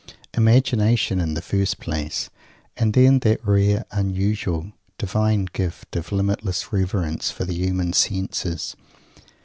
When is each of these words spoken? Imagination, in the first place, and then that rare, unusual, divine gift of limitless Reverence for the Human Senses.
Imagination, 0.33 1.19
in 1.21 1.35
the 1.35 1.43
first 1.43 1.79
place, 1.79 2.31
and 2.75 2.95
then 2.95 3.19
that 3.19 3.39
rare, 3.45 3.85
unusual, 3.91 4.71
divine 4.97 5.45
gift 5.53 5.95
of 5.95 6.11
limitless 6.11 6.73
Reverence 6.73 7.29
for 7.29 7.45
the 7.45 7.53
Human 7.53 7.93
Senses. 7.93 8.75